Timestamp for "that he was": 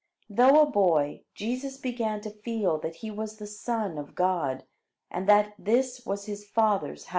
2.79-3.37